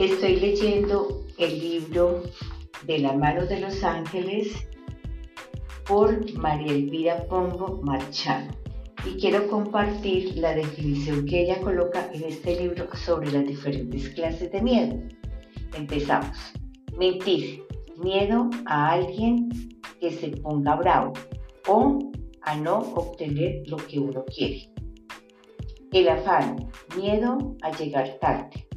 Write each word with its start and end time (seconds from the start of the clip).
Estoy 0.00 0.36
leyendo 0.36 1.26
el 1.36 1.58
libro 1.60 2.22
De 2.86 3.00
la 3.00 3.12
mano 3.12 3.44
de 3.44 3.60
los 3.60 3.84
ángeles 3.84 4.66
por 5.86 6.32
María 6.38 6.72
Elvira 6.72 7.26
Pombo 7.28 7.82
Marchano 7.82 8.50
y 9.04 9.20
quiero 9.20 9.46
compartir 9.48 10.38
la 10.38 10.54
definición 10.54 11.26
que 11.26 11.42
ella 11.42 11.60
coloca 11.60 12.10
en 12.14 12.24
este 12.24 12.58
libro 12.58 12.88
sobre 12.96 13.30
las 13.30 13.46
diferentes 13.46 14.08
clases 14.14 14.50
de 14.50 14.62
miedo. 14.62 14.98
Empezamos. 15.76 16.54
Mentir. 16.96 17.62
Miedo 17.98 18.48
a 18.64 18.92
alguien 18.92 19.50
que 20.00 20.12
se 20.12 20.28
ponga 20.28 20.76
bravo 20.76 21.12
o 21.68 21.98
a 22.40 22.56
no 22.56 22.78
obtener 22.78 23.64
lo 23.68 23.76
que 23.76 23.98
uno 23.98 24.24
quiere. 24.24 24.72
El 25.92 26.08
afán. 26.08 26.70
Miedo 26.96 27.36
a 27.60 27.70
llegar 27.76 28.16
tarde. 28.18 28.69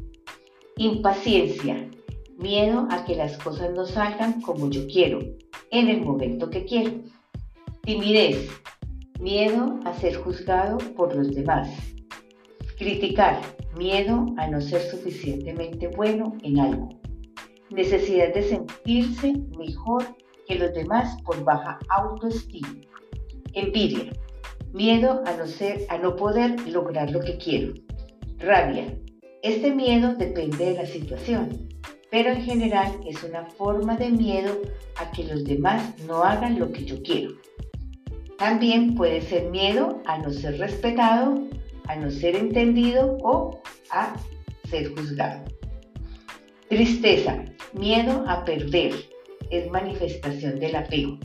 Impaciencia. 0.78 1.88
Miedo 2.40 2.88
a 2.90 3.06
que 3.06 3.16
las 3.16 3.38
cosas 3.38 3.72
no 3.76 3.86
salgan 3.86 4.42
como 4.42 4.72
yo 4.72 4.88
quiero, 4.88 5.20
en 5.70 5.88
el 5.88 6.02
momento 6.02 6.50
que 6.50 6.66
quiero. 6.66 6.94
Timidez. 7.84 8.50
Miedo 9.20 9.80
a 9.86 9.94
ser 9.94 10.16
juzgado 10.16 10.80
por 10.96 11.16
los 11.16 11.36
demás. 11.36 11.70
Criticar. 12.80 13.40
Miedo 13.78 14.26
a 14.38 14.48
no 14.48 14.60
ser 14.62 14.82
suficientemente 14.82 15.90
bueno 15.90 16.34
en 16.42 16.60
algo. 16.60 16.90
Necesidad 17.70 18.34
de 18.34 18.42
sentirse 18.42 19.34
mejor 19.56 20.04
que 20.48 20.56
los 20.56 20.74
demás 20.74 21.22
por 21.22 21.44
baja 21.44 21.78
autoestima. 21.90 22.70
Envidia. 23.54 24.12
Miedo 24.74 25.22
a 25.28 25.38
no, 25.38 25.46
ser, 25.46 25.86
a 25.90 26.00
no 26.00 26.16
poder 26.16 26.68
lograr 26.68 27.12
lo 27.12 27.20
que 27.20 27.38
quiero. 27.38 27.74
Rabia. 28.40 29.03
Este 29.44 29.76
miedo 29.76 30.16
depende 30.16 30.68
de 30.68 30.74
la 30.76 30.86
situación, 30.86 31.68
pero 32.10 32.30
en 32.30 32.44
general 32.44 32.98
es 33.06 33.22
una 33.24 33.46
forma 33.46 33.98
de 33.98 34.10
miedo 34.10 34.62
a 34.96 35.12
que 35.12 35.26
los 35.26 35.44
demás 35.44 35.94
no 36.08 36.24
hagan 36.24 36.58
lo 36.58 36.72
que 36.72 36.86
yo 36.86 37.04
quiero. 37.04 37.32
También 38.38 38.96
puede 38.96 39.20
ser 39.20 39.50
miedo 39.50 40.02
a 40.06 40.18
no 40.20 40.32
ser 40.32 40.60
respetado, 40.60 41.46
a 41.90 41.96
no 41.98 42.10
ser 42.10 42.38
entendido 42.38 43.18
o 43.22 43.62
a 43.92 44.16
ser 44.70 44.96
juzgado. 44.96 45.44
Tristeza, 46.70 47.44
miedo 47.74 48.24
a 48.30 48.46
perder, 48.46 48.94
es 49.50 49.70
manifestación 49.70 50.58
del 50.58 50.78
apego, 50.78 51.18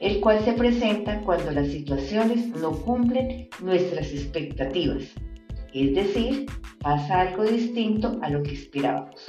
el 0.00 0.18
cual 0.18 0.44
se 0.44 0.52
presenta 0.54 1.20
cuando 1.20 1.52
las 1.52 1.68
situaciones 1.68 2.48
no 2.48 2.72
cumplen 2.72 3.48
nuestras 3.62 4.08
expectativas, 4.08 5.04
es 5.72 5.94
decir, 5.94 6.46
pasa 6.86 7.22
algo 7.22 7.42
distinto 7.42 8.16
a 8.22 8.30
lo 8.30 8.44
que 8.44 8.52
esperábamos. 8.52 9.20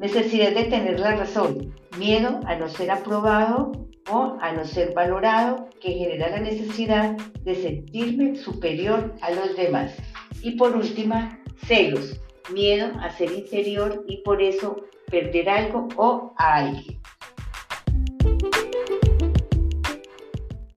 Necesidad 0.00 0.54
de 0.54 0.64
tener 0.64 0.98
la 0.98 1.16
razón, 1.16 1.74
miedo 1.98 2.40
a 2.46 2.56
no 2.56 2.66
ser 2.66 2.90
aprobado 2.90 3.72
o 4.10 4.38
a 4.40 4.52
no 4.52 4.64
ser 4.64 4.94
valorado, 4.94 5.68
que 5.82 5.92
genera 5.92 6.30
la 6.30 6.40
necesidad 6.40 7.14
de 7.44 7.54
sentirme 7.56 8.36
superior 8.36 9.14
a 9.20 9.30
los 9.32 9.54
demás. 9.54 9.94
Y 10.42 10.52
por 10.52 10.74
última, 10.74 11.38
celos, 11.66 12.18
miedo 12.54 12.90
a 13.02 13.10
ser 13.10 13.32
interior 13.32 14.06
y 14.08 14.22
por 14.22 14.40
eso 14.40 14.76
perder 15.10 15.50
algo 15.50 15.88
o 15.96 16.32
a 16.38 16.54
alguien. 16.54 16.98